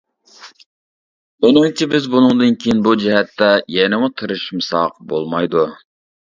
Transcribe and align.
مېنىڭچە 1.45 1.89
بىز 1.91 2.09
بۇنىڭدىن 2.15 2.57
كېيىن 2.65 2.83
بۇ 2.89 2.95
جەھەتتە 3.05 3.53
يەنىمۇ 3.77 4.13
تىرىشمىساق 4.19 4.99
بولمايدۇ. 5.15 5.71